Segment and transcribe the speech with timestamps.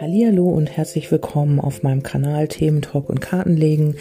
[0.00, 3.96] Hallihallo und herzlich willkommen auf meinem Kanal Themen Talk und Kartenlegen.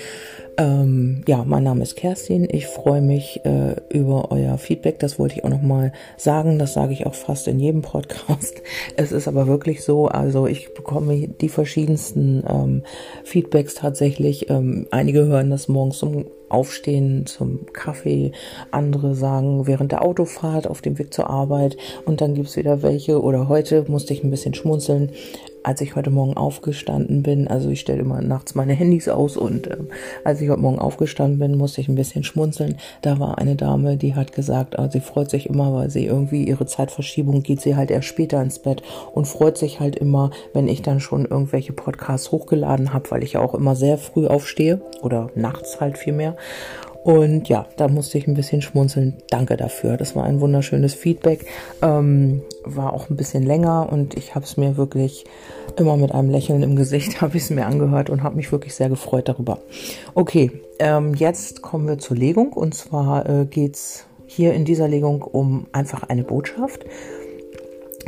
[0.57, 2.47] Ähm, ja, mein Name ist Kerstin.
[2.49, 4.99] Ich freue mich äh, über euer Feedback.
[4.99, 6.59] Das wollte ich auch noch mal sagen.
[6.59, 8.61] Das sage ich auch fast in jedem Podcast.
[8.95, 10.07] Es ist aber wirklich so.
[10.07, 12.83] Also ich bekomme die verschiedensten ähm,
[13.25, 14.49] Feedbacks tatsächlich.
[14.49, 18.31] Ähm, einige hören das morgens zum Aufstehen, zum Kaffee.
[18.71, 21.77] Andere sagen während der Autofahrt auf dem Weg zur Arbeit.
[22.05, 23.21] Und dann gibt's wieder welche.
[23.21, 25.11] Oder heute musste ich ein bisschen schmunzeln
[25.63, 29.67] als ich heute Morgen aufgestanden bin, also ich stelle immer nachts meine Handys aus und
[29.67, 29.77] äh,
[30.23, 32.77] als ich heute Morgen aufgestanden bin, musste ich ein bisschen schmunzeln.
[33.01, 36.43] Da war eine Dame, die hat gesagt, also sie freut sich immer, weil sie irgendwie
[36.43, 38.81] ihre Zeitverschiebung geht sie halt erst später ins Bett
[39.13, 43.33] und freut sich halt immer, wenn ich dann schon irgendwelche Podcasts hochgeladen habe, weil ich
[43.33, 46.35] ja auch immer sehr früh aufstehe oder nachts halt viel mehr.
[47.03, 49.17] Und ja, da musste ich ein bisschen schmunzeln.
[49.29, 49.97] Danke dafür.
[49.97, 51.45] Das war ein wunderschönes Feedback.
[51.81, 55.25] Ähm, war auch ein bisschen länger und ich habe es mir wirklich
[55.77, 58.75] immer mit einem Lächeln im Gesicht habe ich es mir angehört und habe mich wirklich
[58.75, 59.59] sehr gefreut darüber.
[60.13, 65.23] Okay, ähm, jetzt kommen wir zur Legung und zwar äh, es hier in dieser Legung
[65.23, 66.85] um einfach eine Botschaft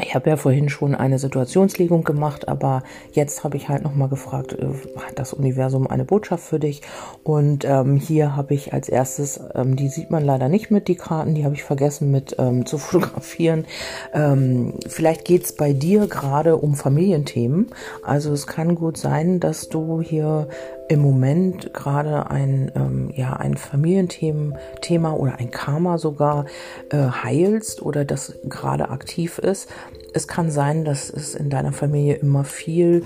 [0.04, 4.54] ich habe ja vorhin schon eine Situationslegung gemacht, aber jetzt habe ich halt nochmal gefragt,
[4.54, 4.68] äh,
[5.00, 6.82] hat das Universum eine Botschaft für dich?
[7.24, 10.96] Und ähm, hier habe ich als erstes, ähm, die sieht man leider nicht mit, die
[10.96, 13.66] Karten, die habe ich vergessen mit ähm, zu fotografieren.
[14.14, 17.68] Ähm, vielleicht geht es bei dir gerade um Familienthemen.
[18.04, 20.48] Also es kann gut sein, dass du hier
[20.92, 26.48] im Moment gerade ein, ähm, ja, ein Familienthema oder ein Karma sogar
[26.90, 29.70] äh, heilst oder das gerade aktiv ist.
[30.14, 33.06] Es kann sein, dass es in deiner Familie immer viel,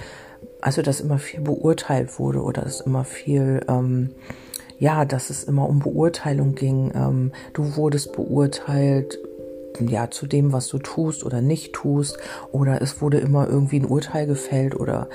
[0.62, 4.16] also dass immer viel beurteilt wurde oder dass immer viel, ähm,
[4.80, 6.92] ja, dass es immer um Beurteilung ging.
[6.96, 9.20] Ähm, du wurdest beurteilt,
[9.80, 12.18] ja, zu dem, was du tust oder nicht tust,
[12.52, 15.08] oder es wurde immer irgendwie ein Urteil gefällt oder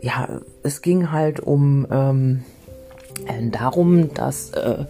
[0.00, 2.44] ja, es ging halt um ähm,
[3.26, 4.84] äh, darum, dass äh,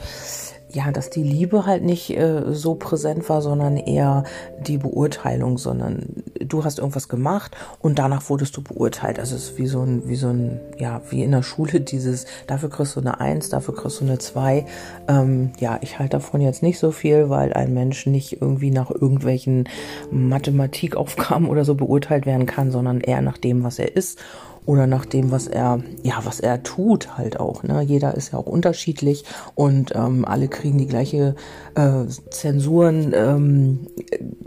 [0.72, 4.24] ja, dass die Liebe halt nicht äh, so präsent war, sondern eher
[4.60, 9.18] die Beurteilung, sondern du hast irgendwas gemacht und danach wurdest du beurteilt.
[9.18, 12.26] Also es ist wie so ein, wie so ein, ja, wie in der Schule dieses,
[12.46, 14.66] dafür kriegst du eine Eins, dafür kriegst du eine Zwei.
[15.08, 18.90] Ähm, ja, ich halte davon jetzt nicht so viel, weil ein Mensch nicht irgendwie nach
[18.90, 19.68] irgendwelchen
[20.10, 24.18] Mathematikaufgaben oder so beurteilt werden kann, sondern eher nach dem, was er ist
[24.66, 27.62] oder nach dem, was er, ja, was er tut halt auch.
[27.62, 27.80] Ne?
[27.82, 31.34] Jeder ist ja auch unterschiedlich und ähm, alle kriegen die gleiche
[31.74, 33.86] äh, Zensuren, ähm,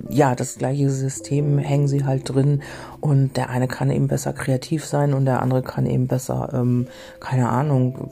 [0.10, 2.62] ja, das gleiche System hängen sie halt drin
[3.02, 6.88] und der eine kann eben besser kreativ sein und der andere kann eben besser, ähm,
[7.20, 8.10] keine Ahnung,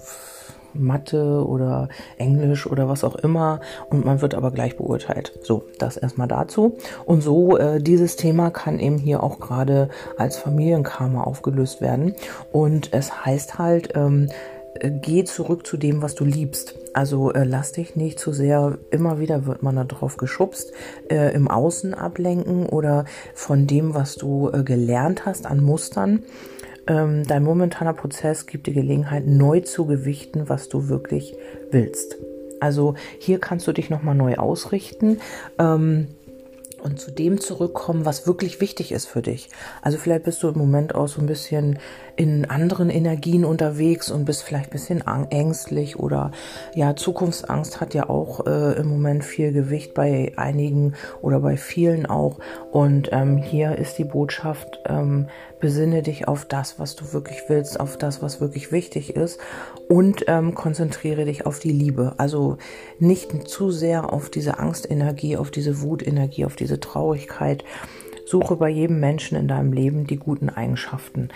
[0.74, 5.34] Mathe oder Englisch oder was auch immer und man wird aber gleich beurteilt.
[5.44, 6.78] So, das erstmal dazu.
[7.06, 12.16] Und so, äh, dieses Thema kann eben hier auch gerade als Familienkarma aufgelöst werden.
[12.52, 14.30] Und es heißt halt, ähm,
[14.76, 16.76] äh, geh zurück zu dem, was du liebst.
[16.94, 20.72] Also äh, lass dich nicht zu sehr, immer wieder wird man da drauf geschubst,
[21.10, 26.24] äh, im Außen ablenken oder von dem, was du äh, gelernt hast an Mustern
[26.88, 31.36] ähm, dein momentaner Prozess gibt dir Gelegenheit, neu zu gewichten, was du wirklich
[31.72, 32.18] willst.
[32.60, 35.20] Also hier kannst du dich nochmal neu ausrichten.
[35.58, 36.08] Ähm,
[36.84, 39.50] und zu dem zurückkommen, was wirklich wichtig ist für dich.
[39.82, 41.80] Also vielleicht bist du im Moment auch so ein bisschen
[42.22, 46.30] in anderen Energien unterwegs und bist vielleicht ein bisschen ängstlich oder
[46.76, 50.94] ja, Zukunftsangst hat ja auch äh, im Moment viel Gewicht bei einigen
[51.24, 52.38] oder bei vielen auch.
[52.72, 57.80] Und ähm, hier ist die Botschaft, ähm, besinne dich auf das, was du wirklich willst,
[57.80, 59.40] auf das, was wirklich wichtig ist
[59.90, 62.14] und ähm, konzentriere dich auf die Liebe.
[62.18, 62.58] Also
[63.00, 67.64] nicht zu sehr auf diese Angstenergie, auf diese Wutenergie, auf diese Traurigkeit,
[68.32, 71.30] Suche bei jedem Menschen in deinem Leben die guten Eigenschaften.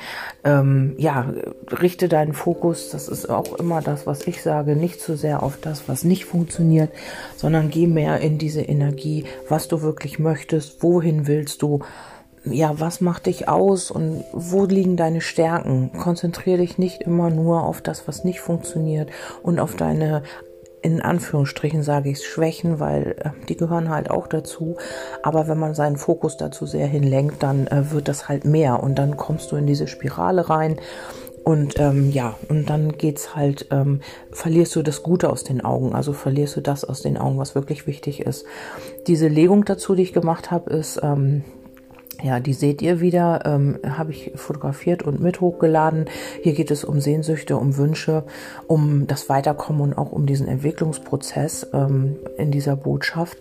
[0.46, 1.34] Ähm, ja,
[1.70, 5.58] richte deinen Fokus, das ist auch immer das, was ich sage, nicht zu sehr auf
[5.62, 6.92] das, was nicht funktioniert,
[7.36, 11.82] sondern geh mehr in diese Energie, was du wirklich möchtest, wohin willst du
[12.48, 15.92] ja, was macht dich aus und wo liegen deine Stärken?
[15.94, 19.10] Konzentriere dich nicht immer nur auf das, was nicht funktioniert
[19.42, 20.22] und auf deine
[20.86, 24.78] in Anführungsstrichen sage ich Schwächen, weil äh, die gehören halt auch dazu.
[25.24, 28.94] Aber wenn man seinen Fokus dazu sehr hinlenkt, dann äh, wird das halt mehr und
[29.00, 30.80] dann kommst du in diese Spirale rein.
[31.44, 34.02] Und ähm, ja, und dann geht's halt, ähm,
[34.32, 37.56] verlierst du das Gute aus den Augen, also verlierst du das aus den Augen, was
[37.56, 38.46] wirklich wichtig ist.
[39.08, 41.44] Diese Legung dazu, die ich gemacht habe, ist ähm,
[42.24, 46.06] ja, die seht ihr wieder, ähm, habe ich fotografiert und mit hochgeladen.
[46.42, 48.24] Hier geht es um Sehnsüchte, um Wünsche,
[48.68, 53.38] um das Weiterkommen und auch um diesen Entwicklungsprozess ähm, in dieser Botschaft.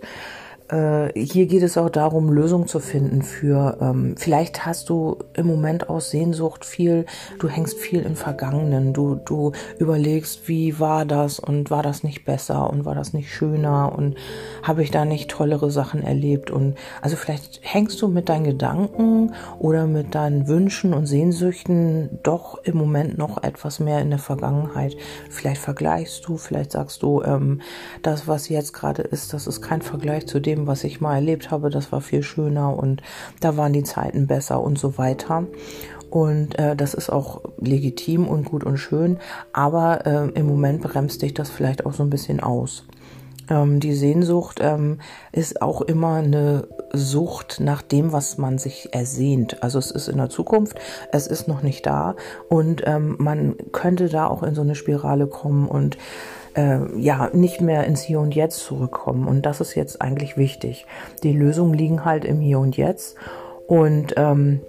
[0.69, 5.47] Äh, hier geht es auch darum, Lösungen zu finden für, ähm, vielleicht hast du im
[5.47, 7.05] Moment aus Sehnsucht viel,
[7.39, 12.25] du hängst viel im Vergangenen, du, du überlegst, wie war das und war das nicht
[12.25, 14.17] besser und war das nicht schöner und
[14.63, 19.35] habe ich da nicht tollere Sachen erlebt und also vielleicht hängst du mit deinen Gedanken
[19.59, 24.97] oder mit deinen Wünschen und Sehnsüchten doch im Moment noch etwas mehr in der Vergangenheit.
[25.29, 27.61] Vielleicht vergleichst du, vielleicht sagst du, ähm,
[28.03, 31.51] das, was jetzt gerade ist, das ist kein Vergleich zu dem, was ich mal erlebt
[31.51, 33.03] habe, das war viel schöner und
[33.41, 35.47] da waren die Zeiten besser und so weiter.
[36.11, 39.19] Und äh, das ist auch legitim und gut und schön,
[39.53, 42.85] aber äh, im Moment bremst dich das vielleicht auch so ein bisschen aus.
[43.51, 44.99] Ähm, die Sehnsucht ähm,
[45.33, 49.63] ist auch immer eine Sucht nach dem, was man sich ersehnt.
[49.63, 50.79] Also es ist in der Zukunft,
[51.13, 52.15] es ist noch nicht da
[52.49, 55.99] und ähm, man könnte da auch in so eine Spirale kommen und
[56.55, 59.27] äh, ja nicht mehr ins Hier und Jetzt zurückkommen.
[59.27, 60.87] Und das ist jetzt eigentlich wichtig.
[61.23, 63.17] Die Lösungen liegen halt im Hier und Jetzt.
[63.67, 64.61] Und ähm,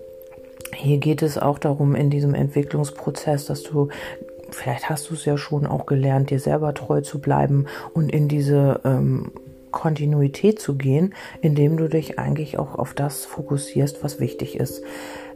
[0.74, 3.90] hier geht es auch darum, in diesem Entwicklungsprozess, dass du,
[4.50, 8.28] vielleicht hast du es ja schon auch gelernt, dir selber treu zu bleiben und in
[8.28, 9.32] diese ähm,
[9.72, 14.84] Kontinuität zu gehen, indem du dich eigentlich auch auf das fokussierst, was wichtig ist.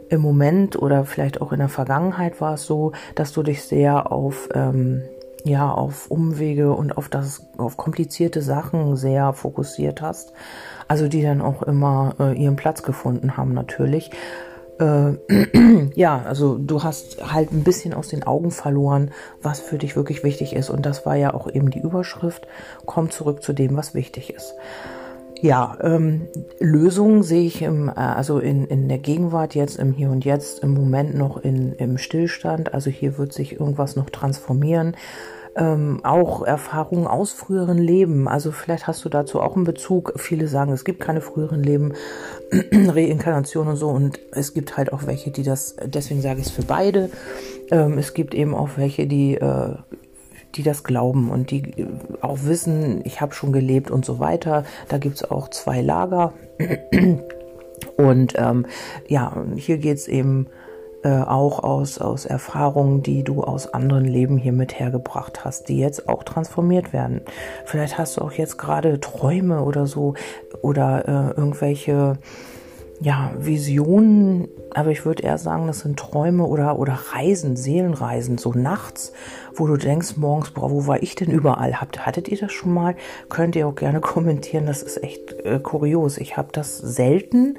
[0.10, 4.12] Im Moment oder vielleicht auch in der Vergangenheit war es so, dass du dich sehr
[4.12, 5.04] auf ähm,
[5.44, 10.34] ja auf Umwege und auf das auf komplizierte Sachen sehr fokussiert hast,
[10.88, 14.12] also die dann auch immer äh, ihren Platz gefunden haben natürlich.
[14.80, 15.14] Äh,
[15.96, 20.24] ja, also du hast halt ein bisschen aus den Augen verloren, was für dich wirklich
[20.24, 22.48] wichtig ist und das war ja auch eben die Überschrift.
[22.86, 24.56] Komm zurück zu dem, was wichtig ist.
[25.42, 26.28] Ja, ähm,
[26.60, 30.64] Lösungen sehe ich im, äh, also in, in der Gegenwart jetzt, im Hier und Jetzt,
[30.64, 32.74] im Moment noch in, im Stillstand.
[32.74, 34.98] Also hier wird sich irgendwas noch transformieren.
[35.56, 38.28] Ähm, auch Erfahrungen aus früheren Leben.
[38.28, 40.14] Also vielleicht hast du dazu auch einen Bezug.
[40.18, 41.94] Viele sagen, es gibt keine früheren Leben,
[42.72, 43.88] Reinkarnation und so.
[43.90, 47.10] Und es gibt halt auch welche, die das, deswegen sage ich es für beide.
[47.72, 49.76] Ähm, es gibt eben auch welche, die äh,
[50.56, 51.88] die das glauben und die äh,
[52.22, 54.64] auch wissen, ich habe schon gelebt und so weiter.
[54.88, 56.34] Da gibt es auch zwei Lager.
[57.96, 58.66] Und ähm,
[59.08, 60.48] ja, hier geht es eben
[61.04, 65.80] äh, auch aus, aus Erfahrungen, die du aus anderen Leben hier mit hergebracht hast, die
[65.80, 67.22] jetzt auch transformiert werden.
[67.66, 70.16] Vielleicht hast du auch jetzt gerade Träume oder so
[70.62, 72.18] oder äh, irgendwelche
[73.02, 78.52] ja, Visionen, aber ich würde eher sagen, das sind Träume oder, oder Reisen, Seelenreisen, so
[78.52, 79.14] nachts,
[79.56, 81.80] wo du denkst morgens, boah, wo war ich denn überall?
[81.80, 82.96] Habt, hattet ihr das schon mal?
[83.30, 86.18] Könnt ihr auch gerne kommentieren, das ist echt äh, kurios.
[86.18, 87.58] Ich habe das selten,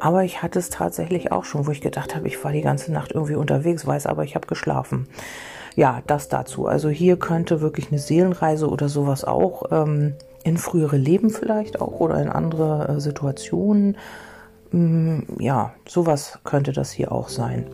[0.00, 2.90] aber ich hatte es tatsächlich auch schon, wo ich gedacht habe, ich war die ganze
[2.90, 5.08] Nacht irgendwie unterwegs, weiß aber, ich habe geschlafen.
[5.76, 6.66] Ja, das dazu.
[6.66, 12.00] Also hier könnte wirklich eine Seelenreise oder sowas auch ähm, in frühere Leben vielleicht auch
[12.00, 13.96] oder in andere äh, Situationen
[14.72, 17.66] ja, sowas könnte das hier auch sein.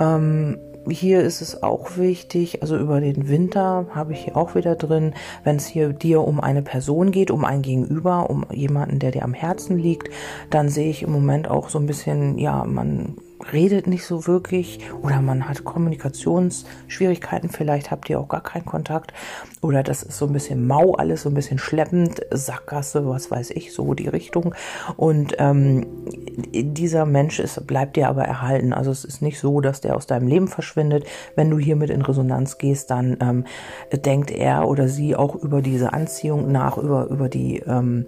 [0.00, 0.58] Ähm,
[0.90, 5.14] hier ist es auch wichtig, also über den Winter habe ich hier auch wieder drin,
[5.44, 9.24] wenn es hier dir um eine Person geht, um ein Gegenüber, um jemanden, der dir
[9.24, 10.08] am Herzen liegt,
[10.50, 13.16] dann sehe ich im Moment auch so ein bisschen, ja, man
[13.52, 19.12] redet nicht so wirklich oder man hat Kommunikationsschwierigkeiten, vielleicht habt ihr auch gar keinen Kontakt
[19.60, 23.50] oder das ist so ein bisschen mau alles, so ein bisschen schleppend, Sackgasse, was weiß
[23.50, 24.54] ich, so die Richtung.
[24.96, 25.86] Und ähm,
[26.52, 30.06] dieser Mensch ist, bleibt dir aber erhalten, also es ist nicht so, dass der aus
[30.06, 33.44] deinem Leben verschwindet, wenn du hiermit in Resonanz gehst, dann ähm,
[33.92, 38.06] denkt er oder sie auch über diese Anziehung nach, über, über die ähm,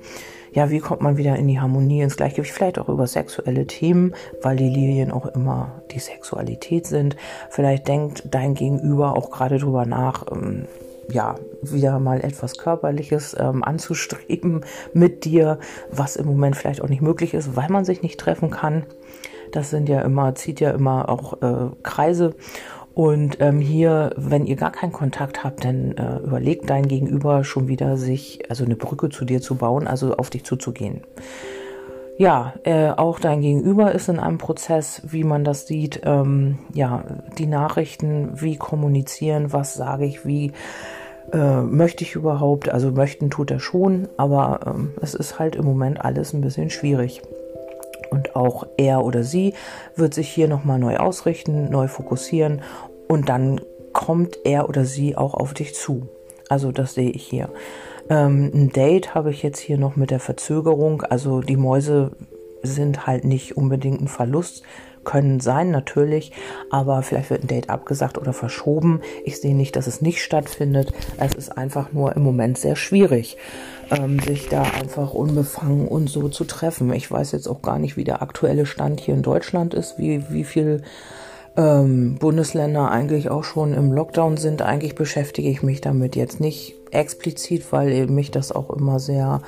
[0.53, 4.15] ja, wie kommt man wieder in die Harmonie, ins Gleichgewicht, vielleicht auch über sexuelle Themen,
[4.43, 7.17] weil die Lilien auch immer die Sexualität sind.
[7.51, 10.67] Vielleicht denkt dein Gegenüber auch gerade drüber nach, ähm,
[11.09, 15.59] ja, wieder mal etwas Körperliches ähm, anzustreben mit dir,
[15.91, 18.85] was im Moment vielleicht auch nicht möglich ist, weil man sich nicht treffen kann.
[19.53, 22.35] Das sind ja immer, zieht ja immer auch äh, Kreise.
[23.01, 27.67] Und ähm, hier, wenn ihr gar keinen Kontakt habt, dann äh, überlegt dein Gegenüber schon
[27.67, 31.01] wieder, sich, also eine Brücke zu dir zu bauen, also auf dich zuzugehen.
[32.19, 36.03] Ja, äh, auch dein Gegenüber ist in einem Prozess, wie man das sieht.
[36.05, 37.05] Ähm, ja,
[37.39, 40.53] die Nachrichten, wie kommunizieren, was sage ich, wie
[41.33, 42.69] äh, möchte ich überhaupt.
[42.69, 46.69] Also möchten tut er schon, aber ähm, es ist halt im Moment alles ein bisschen
[46.69, 47.23] schwierig.
[48.11, 49.55] Und auch er oder sie
[49.95, 52.61] wird sich hier nochmal neu ausrichten, neu fokussieren
[53.11, 53.61] und dann
[53.93, 56.07] kommt er oder sie auch auf dich zu.
[56.49, 57.49] Also das sehe ich hier.
[58.09, 61.03] Ähm, ein Date habe ich jetzt hier noch mit der Verzögerung.
[61.03, 62.13] Also die Mäuse
[62.63, 64.63] sind halt nicht unbedingt ein Verlust.
[65.03, 66.31] können sein, natürlich,
[66.71, 69.01] aber vielleicht wird ein Date abgesagt oder verschoben.
[69.25, 70.93] Ich sehe nicht, dass es nicht stattfindet.
[71.19, 73.39] Es ist einfach nur im Moment sehr schwierig,
[73.91, 76.93] ähm, sich da einfach unbefangen und so zu treffen.
[76.93, 80.31] Ich weiß jetzt auch gar nicht, wie der aktuelle Stand hier in Deutschland ist, wie,
[80.31, 80.83] wie viel
[81.61, 84.63] ähm, Bundesländer eigentlich auch schon im Lockdown sind.
[84.63, 89.43] Eigentlich beschäftige ich mich damit jetzt nicht explizit, weil mich das auch immer sehr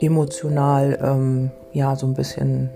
[0.00, 2.70] emotional, ähm, ja, so ein bisschen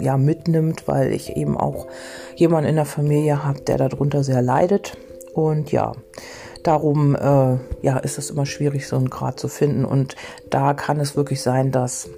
[0.00, 1.86] ja mitnimmt, weil ich eben auch
[2.34, 4.96] jemanden in der Familie habe, der darunter sehr leidet.
[5.34, 5.92] Und ja,
[6.64, 9.84] darum äh, ja, ist es immer schwierig, so einen Grad zu finden.
[9.84, 10.16] Und
[10.50, 12.08] da kann es wirklich sein, dass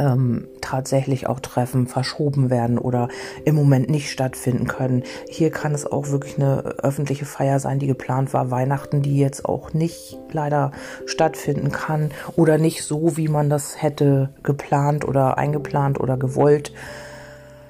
[0.00, 3.08] ähm, tatsächlich auch Treffen verschoben werden oder
[3.44, 5.04] im Moment nicht stattfinden können.
[5.28, 9.44] Hier kann es auch wirklich eine öffentliche Feier sein, die geplant war, Weihnachten, die jetzt
[9.44, 10.72] auch nicht leider
[11.04, 16.72] stattfinden kann oder nicht so, wie man das hätte geplant oder eingeplant oder gewollt.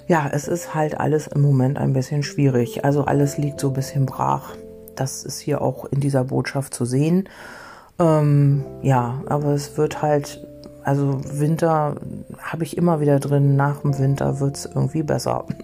[0.06, 2.84] Ja, es ist halt alles im Moment ein bisschen schwierig.
[2.84, 4.54] Also alles liegt so ein bisschen brach.
[4.94, 7.28] Das ist hier auch in dieser Botschaft zu sehen.
[7.98, 10.46] Ähm, ja, aber es wird halt
[10.90, 11.94] also Winter
[12.40, 15.44] habe ich immer wieder drin, nach dem Winter wird es irgendwie besser.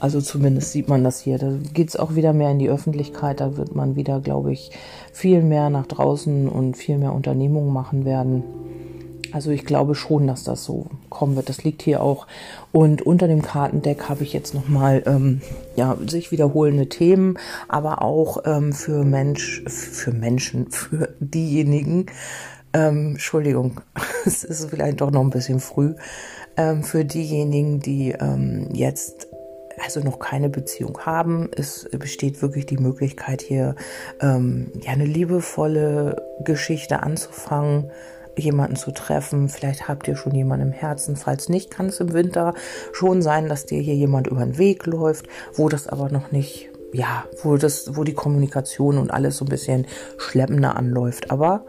[0.00, 1.38] Also zumindest sieht man das hier.
[1.38, 3.40] Da geht es auch wieder mehr in die Öffentlichkeit.
[3.40, 4.70] Da wird man wieder, glaube ich,
[5.14, 8.42] viel mehr nach draußen und viel mehr Unternehmungen machen werden.
[9.32, 11.48] Also ich glaube schon, dass das so kommen wird.
[11.48, 12.26] Das liegt hier auch.
[12.70, 15.40] Und unter dem Kartendeck habe ich jetzt nochmal ähm,
[15.74, 22.06] ja, sich wiederholende Themen, aber auch ähm, für Mensch, für Menschen, für diejenigen,
[22.74, 23.80] ähm, Entschuldigung,
[24.26, 25.94] es ist vielleicht doch noch ein bisschen früh.
[26.56, 29.28] Ähm, für diejenigen, die ähm, jetzt
[29.82, 33.74] also noch keine Beziehung haben, es besteht wirklich die Möglichkeit hier
[34.20, 37.90] ähm, ja eine liebevolle Geschichte anzufangen,
[38.36, 39.48] jemanden zu treffen.
[39.48, 41.16] Vielleicht habt ihr schon jemanden im Herzen.
[41.16, 42.54] Falls nicht, kann es im Winter
[42.92, 46.70] schon sein, dass dir hier jemand über den Weg läuft, wo das aber noch nicht
[46.92, 51.32] ja, wo das, wo die Kommunikation und alles so ein bisschen schleppender anläuft.
[51.32, 51.64] Aber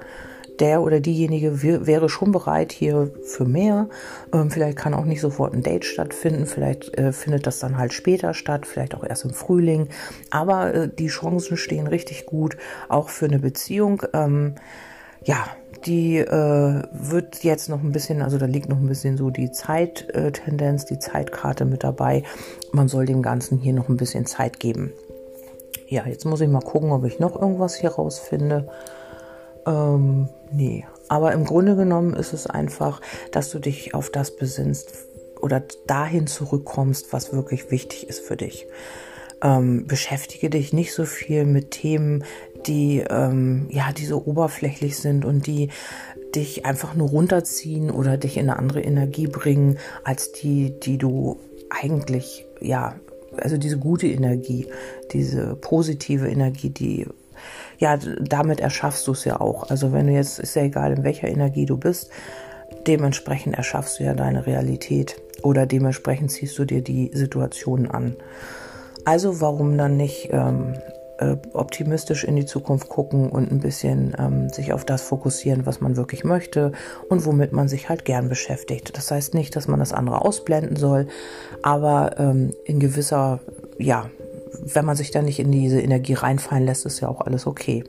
[0.60, 3.90] der oder diejenige wäre schon bereit hier für mehr.
[4.34, 7.94] Ähm, vielleicht kann auch nicht sofort ein Date stattfinden, vielleicht äh, findet das dann halt
[7.94, 9.90] später statt, vielleicht auch erst im Frühling.
[10.32, 12.58] Aber äh, die Chancen stehen richtig gut,
[12.90, 14.04] auch für eine Beziehung.
[14.14, 14.56] Ähm,
[15.24, 15.46] ja,
[15.86, 19.52] die äh, wird jetzt noch ein bisschen, also da liegt noch ein bisschen so die
[19.52, 22.24] Zeittendenz, die Zeitkarte mit dabei.
[22.72, 24.94] Man soll dem Ganzen hier noch ein bisschen Zeit geben.
[25.88, 28.68] Ja, jetzt muss ich mal gucken, ob ich noch irgendwas hier rausfinde.
[29.66, 30.86] Ähm, nee.
[31.08, 34.92] Aber im Grunde genommen ist es einfach, dass du dich auf das besinnst
[35.40, 38.68] oder dahin zurückkommst, was wirklich wichtig ist für dich.
[39.42, 42.24] Ähm, beschäftige dich nicht so viel mit Themen,
[42.66, 45.70] die ähm, ja, die so oberflächlich sind und die
[46.34, 51.38] dich einfach nur runterziehen oder dich in eine andere Energie bringen, als die, die du
[51.70, 52.96] eigentlich, ja,
[53.38, 54.68] also diese gute Energie,
[55.12, 57.06] diese positive Energie, die
[57.78, 59.70] ja, damit erschaffst du es ja auch.
[59.70, 62.10] Also wenn du jetzt, ist ja egal, in welcher Energie du bist,
[62.88, 68.16] dementsprechend erschaffst du ja deine Realität oder dementsprechend ziehst du dir die Situationen an.
[69.06, 70.76] Also warum dann nicht ähm,
[71.18, 75.82] äh, optimistisch in die Zukunft gucken und ein bisschen ähm, sich auf das fokussieren, was
[75.82, 76.72] man wirklich möchte
[77.10, 78.98] und womit man sich halt gern beschäftigt.
[78.98, 81.08] Das heißt nicht, dass man das andere ausblenden soll,
[81.62, 83.40] aber ähm, in gewisser,
[83.78, 84.10] ja,
[84.62, 87.84] wenn man sich da nicht in diese Energie reinfallen lässt, ist ja auch alles okay.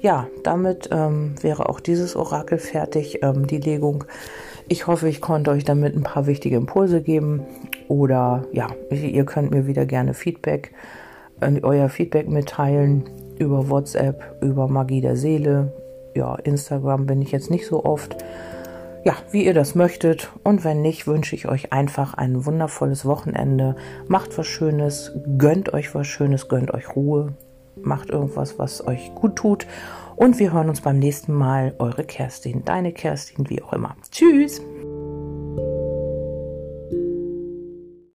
[0.00, 4.04] Ja, damit ähm, wäre auch dieses Orakel fertig, ähm, die Legung.
[4.68, 7.42] Ich hoffe, ich konnte euch damit ein paar wichtige Impulse geben.
[7.88, 10.72] Oder ja, ihr könnt mir wieder gerne Feedback,
[11.40, 13.04] äh, euer Feedback mitteilen
[13.38, 15.72] über WhatsApp, über Magie der Seele.
[16.14, 18.16] Ja, Instagram bin ich jetzt nicht so oft
[19.04, 20.30] ja, wie ihr das möchtet.
[20.42, 23.76] Und wenn nicht, wünsche ich euch einfach ein wundervolles Wochenende.
[24.06, 27.34] Macht was Schönes, gönnt euch was Schönes, gönnt euch Ruhe,
[27.80, 29.66] macht irgendwas, was euch gut tut.
[30.16, 31.74] Und wir hören uns beim nächsten Mal.
[31.78, 33.96] Eure Kerstin, deine Kerstin, wie auch immer.
[34.10, 34.60] Tschüss!